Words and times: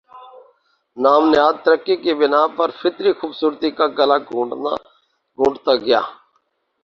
نام 0.97 1.23
نہاد 1.31 1.55
ترقی 1.65 1.95
کی 2.03 2.13
بنا 2.19 2.41
پر 2.57 2.69
فطری 2.79 3.11
خوبصورتی 3.19 3.69
کا 3.77 3.85
گلا 3.97 4.17
گھونٹتا 5.37 5.73
گیا 5.85 6.01